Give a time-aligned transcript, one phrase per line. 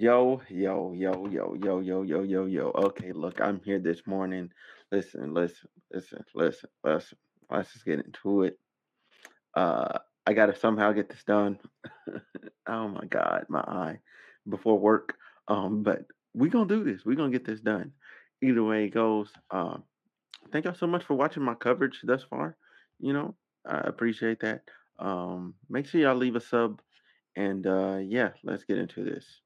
[0.00, 2.72] Yo, yo, yo, yo, yo, yo, yo, yo, yo.
[2.74, 4.50] Okay, look, I'm here this morning.
[4.90, 7.18] Listen, listen, listen, listen, listen.
[7.50, 8.58] Let's just get into it.
[9.54, 11.58] Uh, I gotta somehow get this done.
[12.66, 13.98] oh my God, my eye
[14.48, 15.16] before work.
[15.48, 17.04] Um, but we gonna do this.
[17.04, 17.92] we gonna get this done.
[18.42, 19.30] Either way it goes.
[19.50, 19.84] Um,
[20.50, 22.56] thank y'all so much for watching my coverage thus far.
[23.00, 23.34] You know,
[23.66, 24.62] I appreciate that.
[24.98, 26.80] Um, make sure y'all leave a sub,
[27.36, 29.42] and uh, yeah, let's get into this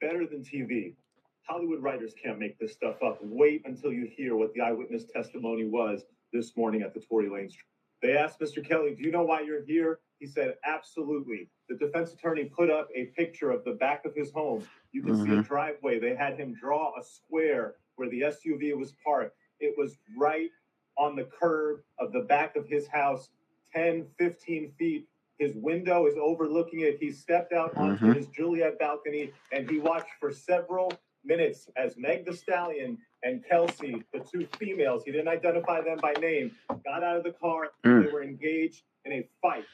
[0.00, 0.94] better than TV.
[1.42, 3.18] Hollywood writers can't make this stuff up.
[3.22, 7.54] Wait until you hear what the eyewitness testimony was this morning at the Tory Lanez.
[8.02, 8.66] They asked Mr.
[8.66, 10.00] Kelly, Do you know why you're here?
[10.18, 11.48] He said, Absolutely.
[11.68, 14.66] The defense attorney put up a picture of the back of his home.
[14.92, 15.24] You can mm-hmm.
[15.24, 15.42] see a mm-hmm.
[15.42, 15.98] driveway.
[15.98, 19.36] They had him draw a square where the SUV was parked.
[19.60, 20.50] It was right
[20.96, 23.30] on the curb of the back of his house,
[23.74, 25.06] 10, 15 feet
[25.40, 26.98] his window is overlooking it.
[27.00, 28.12] He stepped out onto mm-hmm.
[28.12, 30.92] his Juliet balcony and he watched for several
[31.24, 36.12] minutes as Meg the Stallion and Kelsey, the two females, he didn't identify them by
[36.20, 36.52] name,
[36.84, 37.70] got out of the car.
[37.84, 38.04] Mm.
[38.04, 39.64] They were engaged in a fight.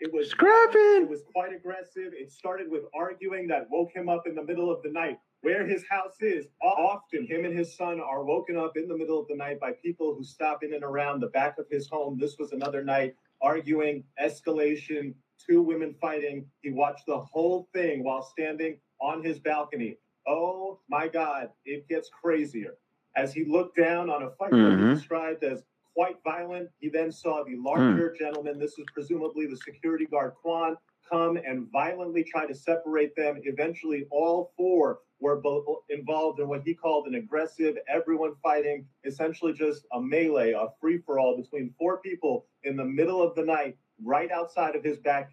[0.00, 1.02] It was scrapping.
[1.02, 2.12] It was quite aggressive.
[2.12, 5.18] It started with arguing that woke him up in the middle of the night.
[5.46, 9.20] Where his house is, often him and his son are woken up in the middle
[9.20, 12.18] of the night by people who stop in and around the back of his home.
[12.18, 16.46] This was another night arguing, escalation, two women fighting.
[16.62, 19.98] He watched the whole thing while standing on his balcony.
[20.26, 22.74] Oh my God, it gets crazier.
[23.14, 24.64] As he looked down on a fight mm-hmm.
[24.64, 24.94] that he mm-hmm.
[24.94, 25.62] described as
[25.94, 28.18] quite violent, he then saw the larger mm.
[28.18, 30.76] gentleman, this is presumably the security guard Quan,
[31.10, 33.40] come and violently try to separate them.
[33.44, 39.52] Eventually, all four were both involved in what he called an aggressive, everyone fighting, essentially
[39.52, 43.44] just a melee, a free for all between four people in the middle of the
[43.44, 45.30] night, right outside of his back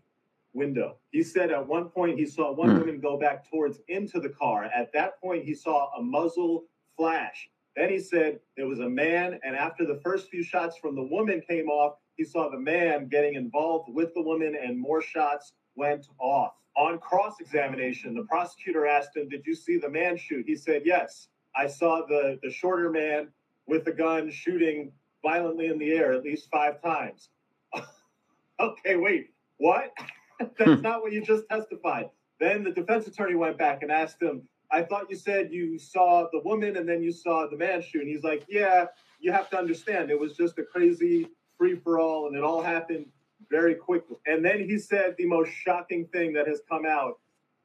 [0.53, 0.97] window.
[1.11, 2.79] He said at one point he saw one mm.
[2.79, 4.65] woman go back towards into the car.
[4.65, 6.65] At that point, he saw a muzzle
[6.95, 7.49] flash.
[7.75, 11.03] Then he said there was a man, and after the first few shots from the
[11.03, 15.53] woman came off, he saw the man getting involved with the woman, and more shots
[15.75, 16.53] went off.
[16.75, 20.45] On cross examination, the prosecutor asked him, Did you see the man shoot?
[20.47, 21.27] He said, Yes.
[21.55, 23.27] I saw the, the shorter man
[23.67, 24.91] with the gun shooting
[25.21, 27.29] violently in the air at least five times.
[28.59, 29.93] okay, wait, what?
[30.39, 30.81] That's hmm.
[30.81, 32.09] not what you just testified.
[32.39, 34.41] Then the defense attorney went back and asked him,
[34.71, 38.01] I thought you said you saw the woman and then you saw the man shoot.
[38.01, 38.85] And he's like, Yeah,
[39.19, 42.61] you have to understand, it was just a crazy free for all, and it all
[42.61, 43.05] happened
[43.49, 44.17] very quickly.
[44.25, 47.19] And then he said the most shocking thing that has come out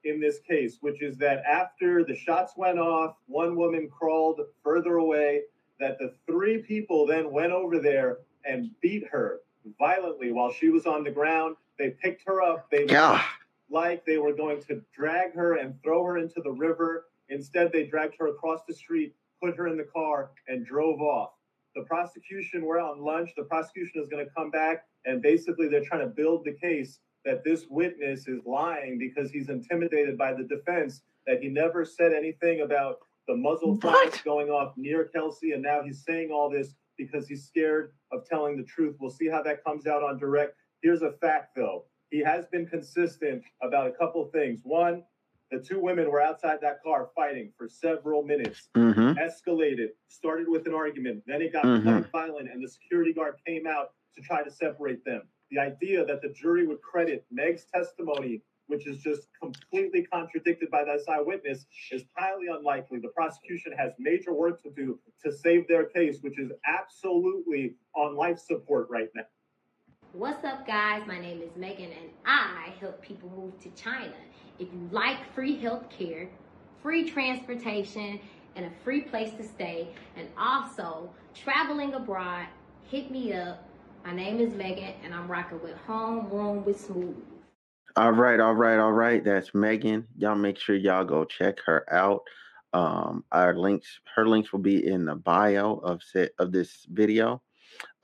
[0.05, 4.97] in this case, which is that after the shots went off, one woman crawled further
[4.97, 5.43] away,
[5.81, 9.41] that the three people then went over there and beat her
[9.79, 11.57] violently while she was on the ground.
[11.79, 12.71] They picked her up.
[12.71, 13.23] They yeah.
[13.71, 17.07] like they were going to drag her and throw her into the river.
[17.29, 21.31] Instead, they dragged her across the street, put her in the car, and drove off.
[21.79, 23.31] The prosecution, we're on lunch.
[23.37, 26.99] The prosecution is going to come back and basically, they're trying to build the case
[27.25, 32.13] that this witness is lying because he's intimidated by the defense, that he never said
[32.13, 35.53] anything about the muzzle flash going off near Kelsey.
[35.53, 38.97] And now he's saying all this because he's scared of telling the truth.
[38.99, 40.57] We'll see how that comes out on direct.
[40.83, 41.85] Here's a fact, though.
[42.11, 44.61] He has been consistent about a couple things.
[44.65, 45.05] One,
[45.51, 49.13] the two women were outside that car fighting for several minutes, mm-hmm.
[49.13, 52.03] escalated, started with an argument, then it got mm-hmm.
[52.11, 55.23] violent, and the security guard came out to try to separate them.
[55.51, 60.85] The idea that the jury would credit Meg's testimony, which is just completely contradicted by
[60.85, 62.99] this eyewitness, is highly unlikely.
[62.99, 68.15] The prosecution has major work to do to save their case, which is absolutely on
[68.15, 69.23] life support right now.
[70.19, 71.03] What's up, guys?
[71.07, 74.17] My name is Megan, and I help people move to China.
[74.59, 76.29] If you like free health care,
[76.83, 78.19] free transportation,
[78.57, 82.47] and a free place to stay, and also traveling abroad,
[82.91, 83.63] hit me up
[84.05, 87.15] my name is Megan, and I'm rocking with Homeroom with Smooth.
[87.95, 89.23] All right, all right, all right.
[89.23, 90.09] That's Megan.
[90.17, 92.23] Y'all make sure y'all go check her out.
[92.73, 97.41] Um, our links, her links will be in the bio of set of this video.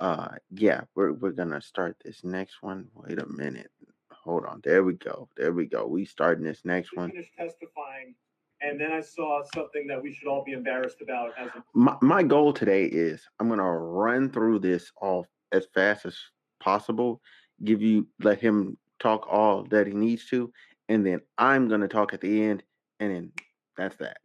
[0.01, 2.89] Uh, yeah, we're we're gonna start this next one.
[2.95, 3.71] Wait a minute.
[4.11, 4.61] Hold on.
[4.65, 5.29] There we go.
[5.37, 5.87] There we go.
[5.87, 7.13] We starting this next one.
[7.37, 8.15] Testifying,
[8.61, 11.33] and then I saw something that we should all be embarrassed about.
[11.39, 16.07] As a- my my goal today is I'm gonna run through this all as fast
[16.07, 16.19] as
[16.61, 17.21] possible,
[17.63, 20.53] give you let him talk all that he needs to,
[20.89, 22.63] and then I'm gonna talk at the end,
[23.01, 23.33] and then
[23.77, 24.19] that's that.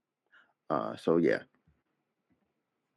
[0.69, 1.39] Uh, so yeah.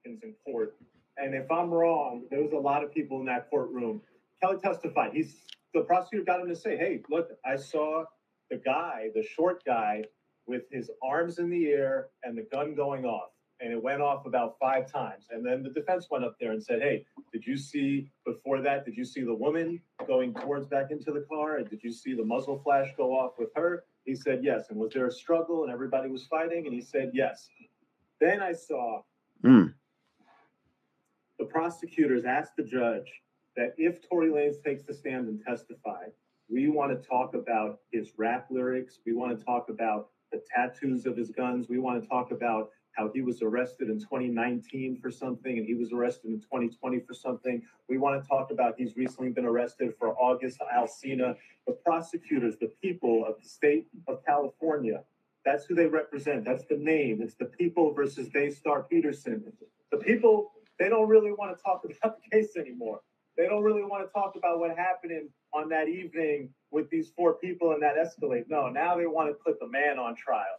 [0.05, 0.77] In court,
[1.17, 4.03] and if I'm wrong, there was a lot of people in that courtroom.
[4.41, 5.13] Kelly testified.
[5.13, 5.37] He's
[5.75, 8.05] the prosecutor got him to say, "Hey, look, I saw
[8.51, 10.05] the guy, the short guy,
[10.47, 13.31] with his arms in the air and the gun going off.
[13.61, 15.27] And it went off about five times.
[15.31, 18.85] And then the defense went up there and said, Hey, did you see before that?
[18.85, 21.59] Did you see the woman going towards back into the car?
[21.59, 23.85] And did you see the muzzle flash go off with her?
[24.05, 24.71] He said, Yes.
[24.71, 26.67] And was there a struggle and everybody was fighting?
[26.67, 27.49] And he said, Yes.
[28.21, 29.03] Then I saw
[29.45, 29.75] Mm.
[31.53, 33.21] Prosecutors asked the judge
[33.57, 36.07] that if Tory Lanez takes the stand and testify,
[36.49, 38.99] we want to talk about his rap lyrics.
[39.05, 41.69] We want to talk about the tattoos of his guns.
[41.69, 45.75] We want to talk about how he was arrested in 2019 for something and he
[45.75, 47.63] was arrested in 2020 for something.
[47.89, 51.37] We want to talk about he's recently been arrested for August Alsina.
[51.67, 55.03] The prosecutors, the people of the state of California,
[55.45, 56.45] that's who they represent.
[56.45, 57.21] That's the name.
[57.23, 59.53] It's the people versus Daystar Peterson.
[59.91, 60.53] The people,
[60.83, 63.01] they don't really want to talk about the case anymore.
[63.37, 67.35] They don't really want to talk about what happened on that evening with these four
[67.35, 68.45] people in that Escalade.
[68.49, 70.59] No, now they want to put the man on trial.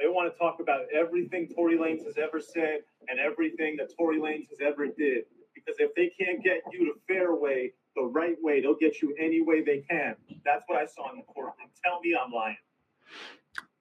[0.00, 4.18] They want to talk about everything Tory Lanez has ever said and everything that Tory
[4.18, 5.24] Lanez has ever did.
[5.54, 9.14] Because if they can't get you the fair way, the right way, they'll get you
[9.18, 10.14] any way they can.
[10.44, 11.68] That's what I saw in the courtroom.
[11.84, 12.56] Tell me I'm lying.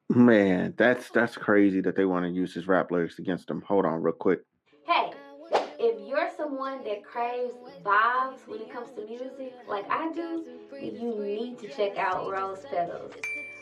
[0.09, 3.62] Man, that's that's crazy that they want to use his rap lyrics against him.
[3.68, 4.39] Hold on, real quick.
[4.85, 5.12] Hey,
[5.79, 7.53] if you're someone that craves
[7.83, 10.44] vibes when it comes to music, like I do,
[10.74, 13.13] you need to check out Rose Petals.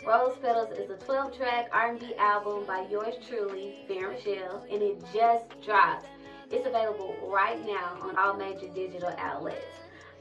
[0.05, 5.43] Rose Petals is a 12-track R&B album by yours truly, Fair Michelle, and it just
[5.63, 6.05] dropped.
[6.51, 9.65] It's available right now on all major digital outlets.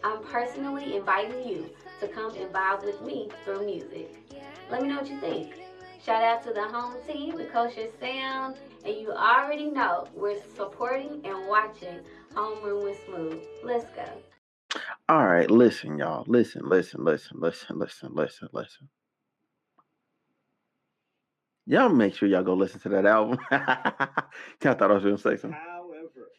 [0.02, 1.70] I'm personally inviting you
[2.00, 4.10] to come and vibe with me through music.
[4.70, 5.54] Let me know what you think.
[6.04, 11.20] Shout out to the home team, the Kosher Sound, and you already know we're supporting
[11.24, 12.00] and watching
[12.34, 13.40] Homeroom with Smooth.
[13.62, 14.04] Let's go.
[15.08, 16.24] All right, listen, y'all.
[16.26, 18.88] Listen, listen, listen, listen, listen, listen, listen.
[21.66, 23.38] Y'all make sure y'all go listen to that album.
[23.50, 24.06] I
[24.60, 25.52] thought I was gonna say something.
[25.52, 26.30] However,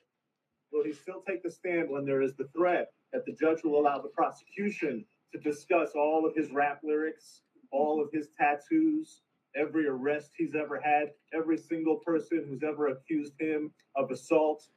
[0.71, 3.79] will he still take the stand when there is the threat that the judge will
[3.79, 5.03] allow the prosecution
[5.33, 9.21] to discuss all of his rap lyrics, all of his tattoos,
[9.55, 14.67] every arrest he's ever had, every single person who's ever accused him of assault,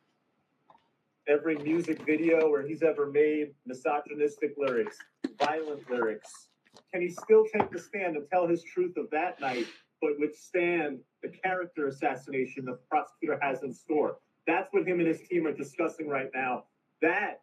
[1.28, 4.96] every music video where he's ever made misogynistic lyrics,
[5.38, 6.48] violent lyrics?
[6.92, 9.66] Can he still take the stand and tell his truth of that night,
[10.00, 14.19] but withstand the character assassination the prosecutor has in store?
[14.46, 16.64] That's what him and his team are discussing right now.
[17.02, 17.40] That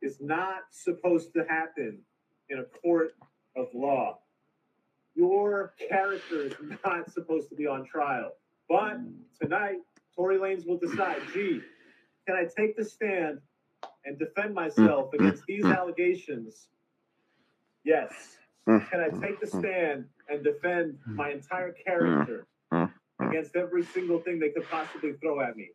[0.00, 1.98] is not supposed to happen
[2.50, 3.14] in a court
[3.56, 4.18] of law.
[5.18, 6.52] Your character is
[6.84, 8.34] not supposed to be on trial.
[8.68, 8.98] But
[9.42, 9.78] tonight,
[10.14, 11.60] Tory Lanez will decide, gee,
[12.24, 13.40] can I take the stand
[14.04, 16.68] and defend myself against these allegations?
[17.84, 18.12] Yes.
[18.66, 22.46] Can I take the stand and defend my entire character
[23.18, 25.70] against every single thing they could possibly throw at me?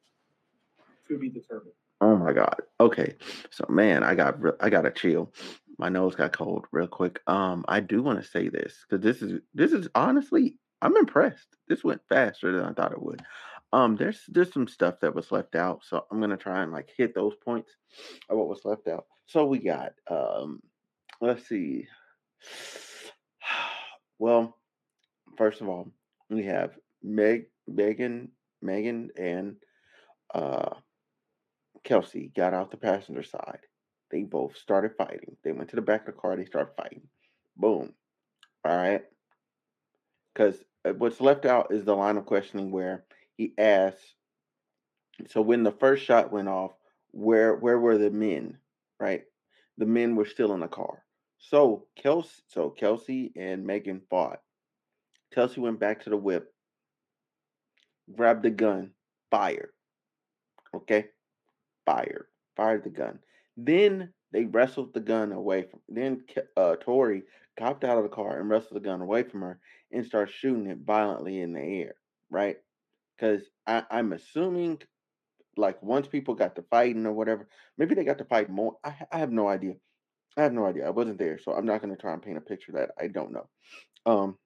[1.09, 1.73] To be determined.
[1.99, 2.61] Oh my god.
[2.79, 3.15] Okay.
[3.49, 5.33] So man, I got I got to chill.
[5.77, 7.19] My nose got cold real quick.
[7.27, 11.47] Um, I do want to say this because this is this is honestly I'm impressed.
[11.67, 13.21] This went faster than I thought it would.
[13.71, 16.89] Um, there's there's some stuff that was left out, so I'm gonna try and like
[16.95, 17.71] hit those points
[18.29, 19.05] of what was left out.
[19.25, 20.61] So we got um,
[21.21, 21.87] let's see.
[24.19, 24.55] Well,
[25.37, 25.91] first of all,
[26.29, 28.29] we have Meg, Megan,
[28.61, 29.57] Megan, and
[30.33, 30.75] uh,
[31.83, 33.59] Kelsey got out the passenger side.
[34.13, 35.37] They both started fighting.
[35.43, 36.35] They went to the back of the car.
[36.35, 37.01] They started fighting.
[37.57, 37.93] Boom.
[38.63, 39.01] All right.
[40.31, 43.05] Because uh, what's left out is the line of questioning where
[43.37, 44.13] he asks.
[45.29, 46.73] So when the first shot went off,
[47.09, 48.59] where where were the men?
[48.99, 49.23] Right.
[49.79, 51.03] The men were still in the car.
[51.39, 54.41] So Kelsey, so Kelsey and Megan fought.
[55.33, 56.53] Kelsey went back to the whip,
[58.15, 58.91] grabbed the gun,
[59.31, 59.71] fired.
[60.75, 61.05] Okay,
[61.87, 63.17] fired, fired the gun.
[63.57, 65.79] Then they wrestled the gun away from.
[65.87, 66.23] Then
[66.57, 67.23] uh, Tory
[67.57, 69.59] copped out of the car and wrestled the gun away from her
[69.91, 71.95] and started shooting it violently in the air.
[72.29, 72.57] Right?
[73.15, 74.81] Because I'm assuming,
[75.55, 78.75] like once people got to fighting or whatever, maybe they got to fight more.
[78.83, 79.75] I, I have no idea.
[80.35, 80.87] I have no idea.
[80.87, 83.07] I wasn't there, so I'm not going to try and paint a picture that I
[83.07, 83.47] don't know.
[84.07, 84.37] Um,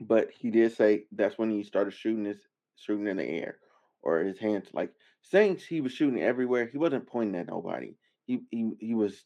[0.00, 2.38] but he did say that's when he started shooting his
[2.76, 3.58] shooting in the air
[4.02, 4.90] or his hands like
[5.22, 6.66] saying he was shooting everywhere.
[6.66, 7.94] He wasn't pointing at nobody.
[8.26, 9.24] He he he was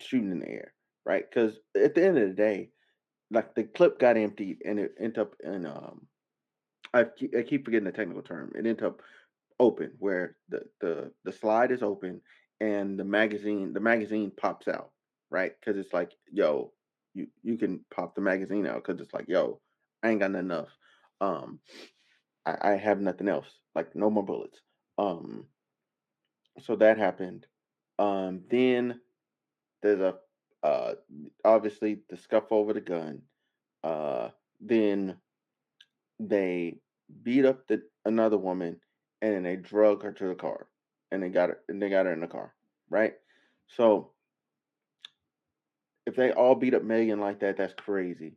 [0.00, 0.74] shooting in the air,
[1.04, 1.24] right?
[1.28, 2.70] Because at the end of the day,
[3.30, 6.06] like the clip got emptied and it ended up in um.
[6.94, 8.52] I keep, I keep forgetting the technical term.
[8.54, 9.02] It ended up
[9.60, 12.20] open where the the the slide is open
[12.60, 14.90] and the magazine the magazine pops out
[15.30, 15.52] right?
[15.58, 16.72] Because it's like, yo,
[17.14, 19.60] you you can pop the magazine out because it's like, yo,
[20.02, 20.70] I ain't got nothing else.
[21.20, 21.60] Um,
[22.44, 24.60] I, I have nothing else, like no more bullets.
[24.98, 25.44] Um,
[26.60, 27.46] so that happened.
[27.98, 29.00] Um, then
[29.82, 30.16] there's a
[30.62, 30.94] uh,
[31.44, 33.22] obviously the scuff over the gun.
[33.84, 35.16] Uh, then
[36.18, 36.78] they
[37.22, 38.80] beat up the another woman,
[39.22, 40.66] and then they drug her to the car,
[41.10, 42.52] and they got her, and they got her in the car,
[42.90, 43.14] right?
[43.68, 44.10] So
[46.06, 48.36] if they all beat up Megan like that, that's crazy.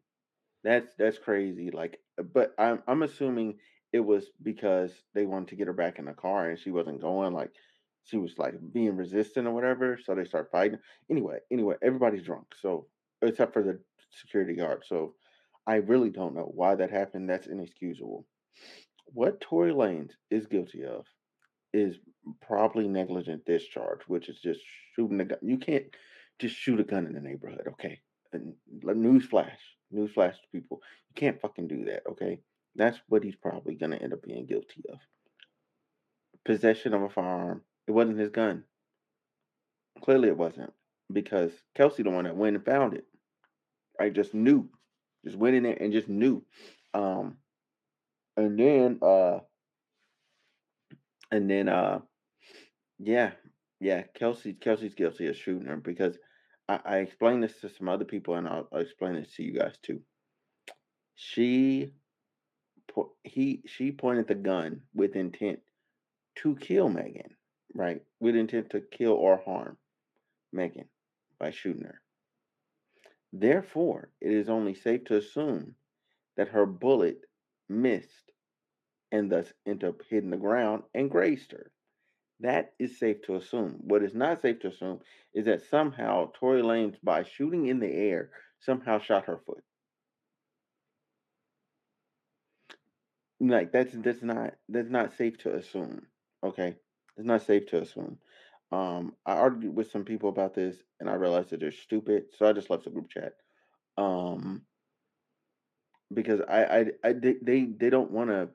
[0.64, 1.72] That's that's crazy.
[1.72, 2.00] Like,
[2.34, 3.60] but I'm I'm assuming
[3.94, 7.02] it was because they wanted to get her back in the car and she wasn't
[7.02, 7.34] going.
[7.34, 7.52] Like,
[8.10, 10.00] she was like being resistant or whatever.
[10.04, 10.80] So they start fighting.
[11.10, 12.48] Anyway, anyway, everybody's drunk.
[12.60, 12.88] So
[13.22, 13.80] except for the
[14.12, 14.84] security guard.
[14.88, 15.14] So
[15.68, 17.30] I really don't know why that happened.
[17.30, 18.26] That's inexcusable.
[19.06, 21.06] What Tory Lanez is guilty of
[21.74, 22.00] is
[22.42, 24.62] probably negligent discharge, which is just
[24.96, 25.40] shooting a gun.
[25.42, 25.86] You can't
[26.40, 28.00] just shoot a gun in the neighborhood, okay?
[28.34, 29.60] And news flash,
[29.92, 30.82] news flash to people.
[31.10, 32.40] You can't fucking do that, okay?
[32.76, 35.00] That's what he's probably gonna end up being guilty of.
[36.46, 37.64] Possession of a firearm.
[37.90, 38.66] It wasn't his gun.
[40.04, 40.72] Clearly, it wasn't
[41.12, 43.06] because Kelsey, the one that went and found it,
[44.00, 44.70] I just knew,
[45.26, 46.46] just went in there and just knew.
[46.94, 47.38] Um,
[48.38, 49.40] and then, uh,
[51.32, 52.02] and then, uh,
[53.00, 53.32] yeah,
[53.80, 56.16] yeah, Kelsey, Kelsey's guilty of shooting her because
[56.68, 59.54] I, I explained this to some other people, and I'll, I'll explain this to you
[59.54, 60.02] guys too.
[61.16, 61.92] She,
[63.24, 65.60] he, she pointed the gun with intent
[66.36, 67.36] to kill Megan,
[67.74, 68.02] right?
[68.20, 69.78] With intent to kill or harm
[70.52, 70.90] Megan
[71.40, 72.02] by shooting her.
[73.32, 75.76] Therefore, it is only safe to assume
[76.36, 77.22] that her bullet
[77.68, 78.32] missed
[79.12, 81.72] and thus ended up hitting the ground and grazed her.
[82.40, 83.80] That is safe to assume.
[83.82, 85.02] What is not safe to assume
[85.34, 89.64] is that somehow Tory Lanez, by shooting in the air, somehow shot her foot.
[93.42, 96.06] Like that's that's not that's not safe to assume.
[96.44, 96.76] Okay,
[97.20, 98.18] it's not safe to assume.
[98.72, 102.48] Um, I argued with some people about this, and I realized that they're stupid, so
[102.48, 103.34] I just left the group chat.
[103.98, 104.62] Um,
[106.14, 108.50] because I I, I they they don't want to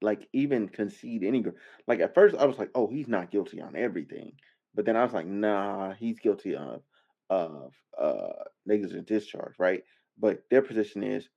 [0.00, 1.44] like even concede any
[1.86, 4.32] like at first I was like, oh, he's not guilty on everything.
[4.74, 6.82] But then I was like, nah, he's guilty of
[7.30, 9.82] of uh negligent discharge, right?
[10.18, 11.28] But their position is,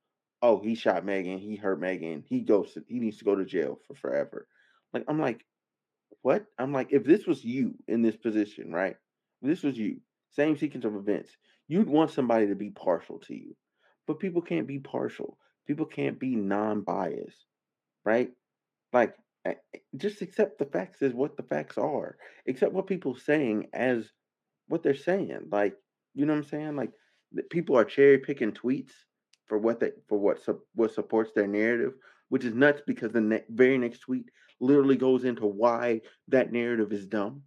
[0.42, 3.44] oh, he shot Megan, he hurt Megan, he goes to, he needs to go to
[3.44, 4.48] jail for forever.
[4.92, 5.44] Like I'm like,
[6.22, 6.46] what?
[6.58, 8.96] I'm like, if this was you in this position, right?
[9.42, 9.98] If this was you,
[10.30, 11.30] same sequence of events,
[11.68, 13.54] you'd want somebody to be partial to you.
[14.06, 15.38] But people can't be partial.
[15.66, 17.46] People can't be non-biased,
[18.04, 18.30] right?
[18.92, 19.14] Like,
[19.44, 22.16] eh, eh, just accept the facts as what the facts are.
[22.48, 24.10] Accept what people saying as
[24.68, 25.48] what they're saying.
[25.50, 25.76] Like,
[26.14, 26.76] you know what I'm saying?
[26.76, 26.90] Like,
[27.50, 28.92] people are cherry picking tweets
[29.46, 31.94] for what they for what su- what supports their narrative,
[32.32, 36.90] which is nuts because the ne- very next tweet literally goes into why that narrative
[36.90, 37.42] is dumb.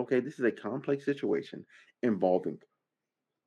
[0.00, 1.66] Okay, this is a complex situation
[2.02, 2.56] involving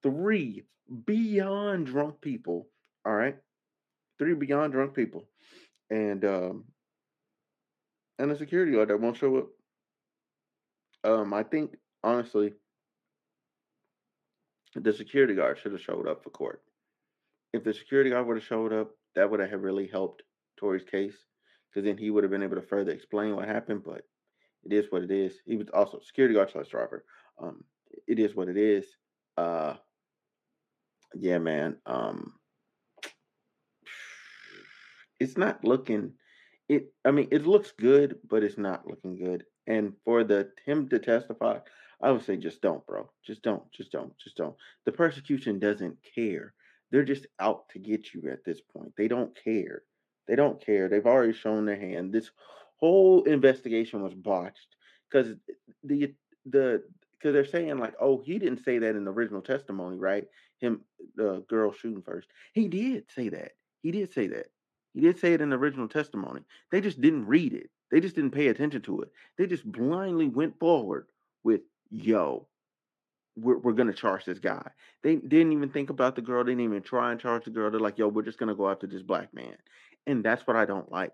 [0.03, 0.61] three
[1.07, 2.67] beyond drunk people.
[3.03, 3.35] All right,
[4.19, 5.27] three beyond drunk people,
[5.89, 6.65] and um,
[8.19, 9.47] and a security guard that won't show up.
[11.03, 12.53] Um, I think honestly,
[14.75, 16.61] the security guard should have showed up for court.
[17.53, 20.21] If the security guard would have showed up, that would have really helped
[20.57, 21.15] Tory's case,
[21.69, 23.83] because then he would have been able to further explain what happened.
[23.83, 24.01] But
[24.63, 25.35] it is what it is.
[25.45, 27.05] He was also security guard slash driver.
[27.41, 27.63] Um,
[28.07, 28.85] it is what it is.
[29.37, 29.75] Uh,
[31.13, 31.77] yeah, man.
[31.85, 32.33] Um,
[35.19, 36.13] it's not looking
[36.67, 39.45] it I mean it looks good, but it's not looking good.
[39.67, 41.59] And for the him to testify,
[42.01, 43.09] I would say just don't, bro.
[43.23, 43.63] Just don't.
[43.71, 44.17] Just don't.
[44.17, 44.55] Just don't.
[44.85, 46.53] The persecution doesn't care.
[46.91, 48.93] They're just out to get you at this point.
[48.97, 49.83] They don't care.
[50.27, 50.89] They don't care.
[50.89, 52.11] They've already shown their hand.
[52.11, 52.31] This
[52.77, 54.75] whole investigation was botched
[55.09, 55.35] because
[55.83, 56.13] the
[56.45, 56.83] the
[57.17, 60.27] because they're saying like, oh, he didn't say that in the original testimony, right?
[60.59, 60.81] Him,
[61.15, 62.27] the girl shooting first.
[62.53, 63.53] He did say that.
[63.81, 64.47] He did say that.
[64.93, 66.41] He did say it in the original testimony.
[66.71, 67.69] They just didn't read it.
[67.91, 69.11] They just didn't pay attention to it.
[69.37, 71.07] They just blindly went forward
[71.43, 72.47] with, yo,
[73.35, 74.65] we're, we're going to charge this guy.
[75.03, 76.43] They didn't even think about the girl.
[76.43, 77.69] They didn't even try and charge the girl.
[77.69, 79.55] They're like, yo, we're just going to go after this black man.
[80.07, 81.11] And that's what I don't like.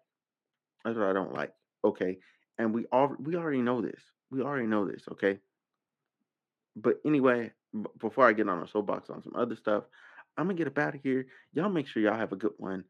[0.84, 1.54] That's what I don't like.
[1.84, 2.18] Okay.
[2.58, 4.02] And we all we already know this.
[4.32, 5.04] We already know this.
[5.12, 5.40] Okay.
[6.76, 9.84] But anyway, b- before I get on a soapbox on some other stuff,
[10.38, 11.28] I'm gonna get up out of here.
[11.54, 12.84] Y'all make sure y'all have a good one.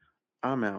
[0.44, 0.70] I'm out.